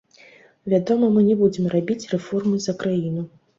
Вядома, 0.73 1.09
мы 1.17 1.21
не 1.27 1.35
будзем 1.43 1.69
рабіць 1.75 2.01
рэформы 2.17 2.55
за 2.67 2.79
краіну. 2.83 3.31